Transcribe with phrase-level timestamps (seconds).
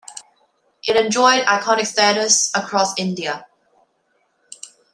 [0.87, 3.45] It enjoyed iconic status across India.